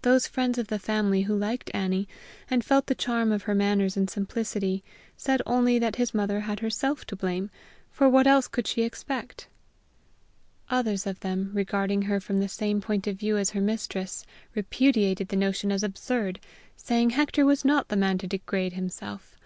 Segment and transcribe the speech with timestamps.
[0.00, 2.08] Those friends of the family who liked Annie,
[2.48, 4.82] and felt the charm of her manners and simplicity,
[5.14, 7.50] said only that his mother had herself to blame,
[7.90, 9.46] for what else could she expect?
[10.70, 15.28] Others of them, regarding her from the same point of view as her mistress, repudiated
[15.28, 16.40] the notion as absurd,
[16.74, 19.36] saying Hector was not the man to degrade himself!